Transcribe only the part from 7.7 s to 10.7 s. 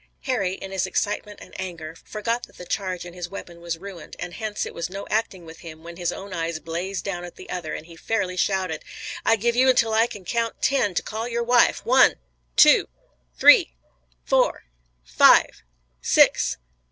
and he fairly shouted: "I give you until I can count